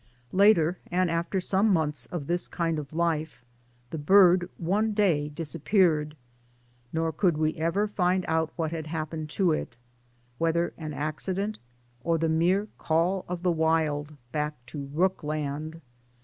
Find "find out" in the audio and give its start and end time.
7.87-8.51